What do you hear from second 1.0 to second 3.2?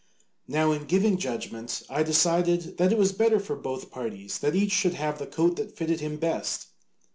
judgment I decided that it was